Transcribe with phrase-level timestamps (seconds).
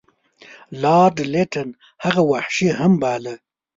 [0.81, 1.69] لارډ لیټن
[2.03, 3.35] هغه وحشي هم باله.